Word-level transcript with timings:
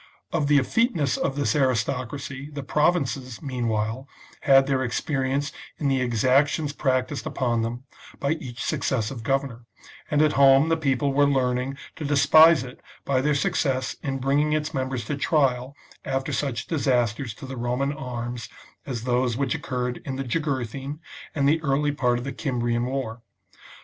Of 0.33 0.47
the 0.47 0.57
efifeteness 0.57 1.15
of 1.15 1.35
this 1.35 1.55
aristocracy 1.55 2.49
the 2.51 2.63
provinces, 2.63 3.39
meanwhile, 3.43 4.07
had 4.39 4.65
their 4.65 4.79
experi 4.79 5.29
ence 5.31 5.51
in 5.77 5.89
the 5.89 6.01
exactions 6.01 6.73
practised 6.73 7.27
upon 7.27 7.61
them 7.61 7.83
by 8.19 8.31
each 8.31 8.63
successive 8.63 9.21
governor, 9.21 9.65
and 10.09 10.23
at 10.23 10.33
home 10.33 10.69
the 10.69 10.75
people 10.75 11.13
were 11.13 11.27
learning 11.29 11.77
to 11.97 12.03
despise 12.03 12.63
it 12.63 12.79
by 13.05 13.21
their 13.21 13.35
success 13.35 13.95
in 14.01 14.17
bringing 14.17 14.53
its 14.53 14.73
members 14.73 15.05
to 15.05 15.15
trial 15.15 15.75
after 16.03 16.33
such 16.33 16.65
disasters 16.65 17.35
to 17.35 17.45
the 17.45 17.55
Roman 17.55 17.93
arms 17.93 18.49
as 18.87 19.03
those 19.03 19.37
which 19.37 19.53
occurred 19.53 20.01
in 20.03 20.15
the 20.15 20.23
Jugurthine, 20.23 20.97
and 20.97 20.97
CONSPIRACY 20.97 20.97
OF 20.97 21.35
CATILINE. 21.35 21.45
xix 21.45 21.61
the 21.61 21.61
early 21.67 21.91
part 21.91 22.17
of 22.17 22.23
the 22.23 22.33
Cimbrian 22.33 22.85
war. 22.87 23.21